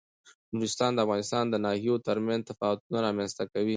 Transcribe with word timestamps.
نورستان 0.53 0.91
د 0.93 0.99
افغانستان 1.05 1.43
د 1.49 1.55
ناحیو 1.65 2.03
ترمنځ 2.07 2.41
تفاوتونه 2.49 2.97
رامنځ 3.07 3.31
ته 3.37 3.43
کوي. 3.51 3.69